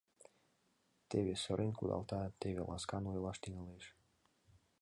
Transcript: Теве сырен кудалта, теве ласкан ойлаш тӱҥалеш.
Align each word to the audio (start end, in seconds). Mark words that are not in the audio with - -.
Теве 1.09 1.33
сырен 1.43 1.71
кудалта, 1.79 2.21
теве 2.39 2.61
ласкан 2.69 3.03
ойлаш 3.11 3.37
тӱҥалеш. 3.41 3.85